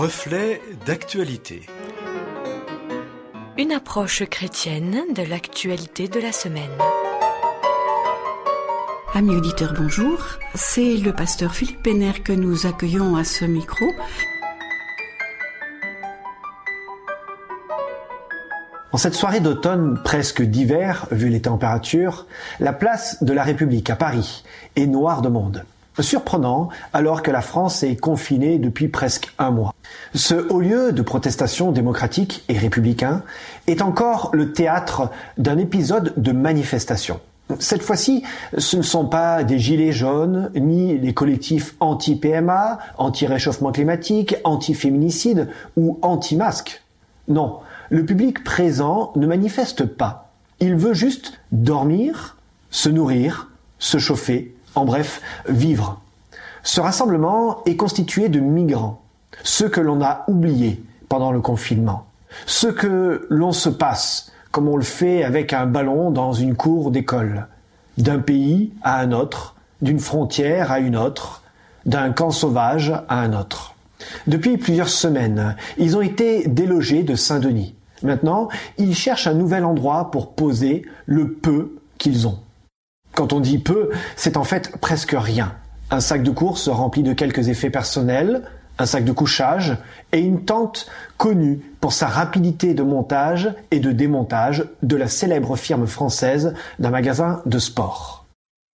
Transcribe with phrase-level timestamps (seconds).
[0.00, 1.66] Reflet d'actualité.
[3.58, 6.70] Une approche chrétienne de l'actualité de la semaine.
[9.12, 10.18] Amis auditeurs, bonjour.
[10.54, 13.84] C'est le pasteur Philippe Penner que nous accueillons à ce micro.
[18.92, 22.26] En cette soirée d'automne presque d'hiver, vu les températures,
[22.58, 24.44] la place de la République à Paris
[24.76, 25.62] est noire de monde.
[25.98, 29.74] Surprenant alors que la France est confinée depuis presque un mois.
[30.14, 33.22] Ce haut lieu de protestation démocratique et républicain
[33.66, 37.20] est encore le théâtre d'un épisode de manifestation.
[37.58, 38.22] Cette fois-ci,
[38.56, 45.98] ce ne sont pas des gilets jaunes, ni les collectifs anti-PMA, anti-réchauffement climatique, anti-féminicide ou
[46.02, 46.82] anti-masque.
[47.28, 50.30] Non, le public présent ne manifeste pas.
[50.60, 52.36] Il veut juste dormir,
[52.70, 56.00] se nourrir, se chauffer, en bref, vivre.
[56.62, 59.00] Ce rassemblement est constitué de migrants,
[59.42, 62.06] ceux que l'on a oubliés pendant le confinement,
[62.46, 66.90] ceux que l'on se passe, comme on le fait avec un ballon dans une cour
[66.90, 67.46] d'école,
[67.98, 71.42] d'un pays à un autre, d'une frontière à une autre,
[71.86, 73.74] d'un camp sauvage à un autre.
[74.26, 77.74] Depuis plusieurs semaines, ils ont été délogés de Saint-Denis.
[78.02, 78.48] Maintenant,
[78.78, 82.38] ils cherchent un nouvel endroit pour poser le peu qu'ils ont.
[83.20, 85.52] Quand on dit peu, c'est en fait presque rien.
[85.90, 88.44] Un sac de course rempli de quelques effets personnels,
[88.78, 89.76] un sac de couchage
[90.12, 90.86] et une tente
[91.18, 96.88] connue pour sa rapidité de montage et de démontage de la célèbre firme française d'un
[96.88, 98.24] magasin de sport.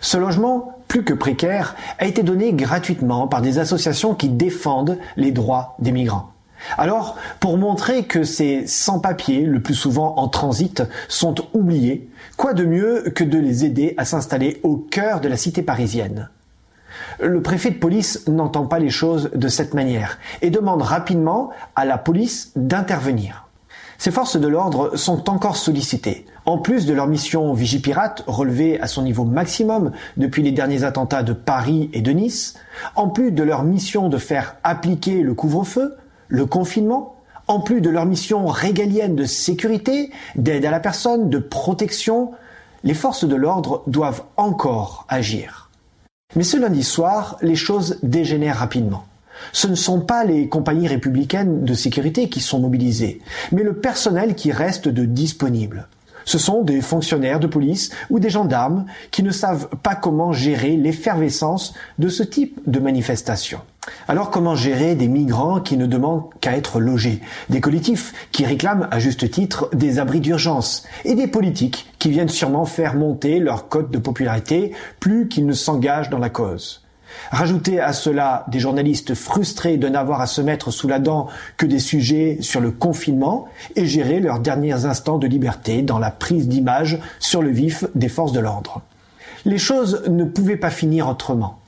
[0.00, 5.32] Ce logement, plus que précaire, a été donné gratuitement par des associations qui défendent les
[5.32, 6.30] droits des migrants.
[6.76, 12.64] Alors, pour montrer que ces sans-papiers, le plus souvent en transit, sont oubliés, quoi de
[12.64, 16.28] mieux que de les aider à s'installer au cœur de la cité parisienne?
[17.20, 21.84] Le préfet de police n'entend pas les choses de cette manière et demande rapidement à
[21.84, 23.44] la police d'intervenir.
[23.98, 26.24] Ces forces de l'ordre sont encore sollicitées.
[26.46, 31.24] En plus de leur mission Vigipirate, relevée à son niveau maximum depuis les derniers attentats
[31.24, 32.54] de Paris et de Nice,
[32.94, 35.96] en plus de leur mission de faire appliquer le couvre-feu,
[36.28, 37.16] le confinement,
[37.46, 42.32] en plus de leur mission régalienne de sécurité, d'aide à la personne, de protection,
[42.84, 45.70] les forces de l'ordre doivent encore agir.
[46.36, 49.04] Mais ce lundi soir, les choses dégénèrent rapidement.
[49.52, 53.20] Ce ne sont pas les compagnies républicaines de sécurité qui sont mobilisées,
[53.52, 55.88] mais le personnel qui reste de disponible.
[56.24, 60.76] Ce sont des fonctionnaires de police ou des gendarmes qui ne savent pas comment gérer
[60.76, 63.60] l'effervescence de ce type de manifestation.
[64.06, 68.88] Alors comment gérer des migrants qui ne demandent qu'à être logés, des collectifs qui réclament
[68.90, 73.68] à juste titre des abris d'urgence, et des politiques qui viennent sûrement faire monter leur
[73.68, 76.82] cote de popularité plus qu'ils ne s'engagent dans la cause?
[77.30, 81.66] Rajouter à cela des journalistes frustrés de n'avoir à se mettre sous la dent que
[81.66, 86.48] des sujets sur le confinement et gérer leurs derniers instants de liberté dans la prise
[86.48, 88.82] d'image sur le vif des forces de l'ordre.
[89.44, 91.58] Les choses ne pouvaient pas finir autrement.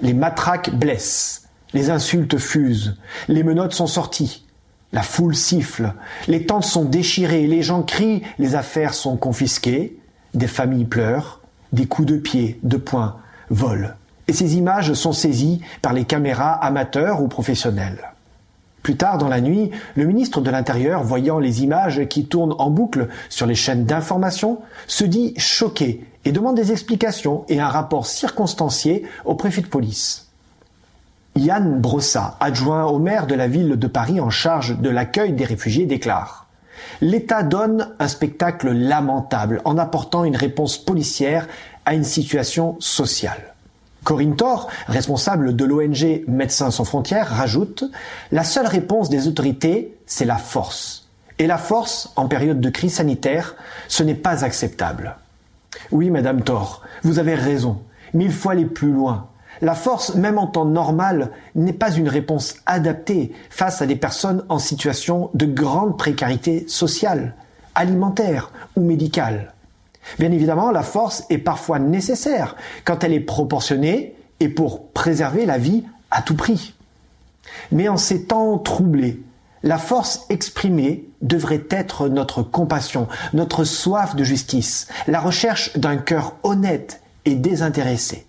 [0.00, 1.43] Les matraques blessent,
[1.74, 2.96] les insultes fusent,
[3.28, 4.46] les menottes sont sorties,
[4.92, 5.92] la foule siffle,
[6.28, 9.98] les tentes sont déchirées, les gens crient, les affaires sont confisquées,
[10.32, 11.40] des familles pleurent,
[11.72, 13.16] des coups de pied, de poing
[13.50, 13.90] volent
[14.28, 18.12] et ces images sont saisies par les caméras amateurs ou professionnelles.
[18.82, 22.70] Plus tard dans la nuit, le ministre de l'Intérieur, voyant les images qui tournent en
[22.70, 28.06] boucle sur les chaînes d'information, se dit choqué et demande des explications et un rapport
[28.06, 30.28] circonstancié au préfet de police.
[31.36, 35.44] Yann Brossat, adjoint au maire de la ville de Paris en charge de l'accueil des
[35.44, 36.46] réfugiés, déclare
[37.00, 41.48] L'État donne un spectacle lamentable en apportant une réponse policière
[41.86, 43.54] à une situation sociale.
[44.04, 47.84] Corinne Thor, responsable de l'ONG Médecins sans frontières, rajoute
[48.30, 51.08] La seule réponse des autorités, c'est la force.
[51.38, 53.56] Et la force, en période de crise sanitaire,
[53.88, 55.16] ce n'est pas acceptable.
[55.90, 57.80] Oui, Madame Thor, vous avez raison,
[58.14, 59.26] il faut aller plus loin.
[59.60, 64.44] La force, même en temps normal, n'est pas une réponse adaptée face à des personnes
[64.48, 67.34] en situation de grande précarité sociale,
[67.74, 69.52] alimentaire ou médicale.
[70.18, 75.58] Bien évidemment, la force est parfois nécessaire quand elle est proportionnée et pour préserver la
[75.58, 76.74] vie à tout prix.
[77.72, 79.22] Mais en ces temps troublés,
[79.62, 86.36] la force exprimée devrait être notre compassion, notre soif de justice, la recherche d'un cœur
[86.42, 88.26] honnête et désintéressé.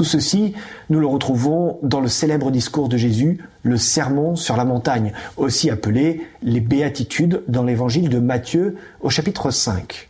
[0.00, 0.54] Tout ceci,
[0.88, 5.68] nous le retrouvons dans le célèbre discours de Jésus, le Sermon sur la montagne, aussi
[5.68, 10.08] appelé les béatitudes dans l'évangile de Matthieu au chapitre 5.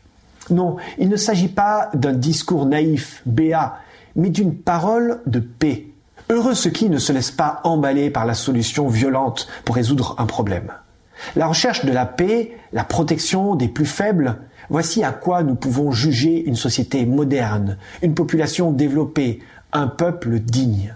[0.51, 3.79] Non, il ne s'agit pas d'un discours naïf, béat,
[4.15, 5.87] mais d'une parole de paix.
[6.29, 10.27] Heureux ceux qui ne se laissent pas emballer par la solution violente pour résoudre un
[10.27, 10.71] problème.
[11.35, 14.37] La recherche de la paix, la protection des plus faibles,
[14.69, 19.41] voici à quoi nous pouvons juger une société moderne, une population développée,
[19.73, 20.95] un peuple digne.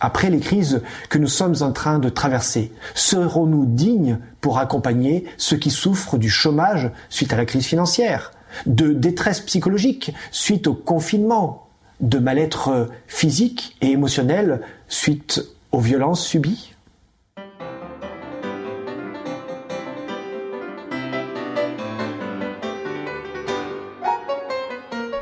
[0.00, 5.56] Après les crises que nous sommes en train de traverser, serons-nous dignes pour accompagner ceux
[5.56, 8.30] qui souffrent du chômage suite à la crise financière,
[8.66, 11.66] de détresse psychologique suite au confinement,
[12.00, 16.74] de mal-être physique et émotionnel suite aux violences subies?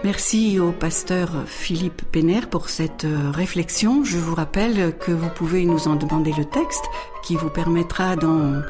[0.06, 4.04] Merci au pasteur Philippe Péner pour cette euh, réflexion.
[4.04, 6.84] Je vous rappelle que vous pouvez nous en demander le texte
[7.24, 8.62] qui vous permettra d'en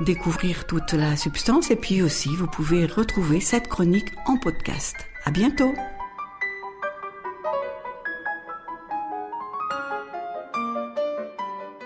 [0.00, 4.94] découvrir toute la substance et puis aussi vous pouvez retrouver cette chronique en podcast.
[5.24, 5.72] À bientôt!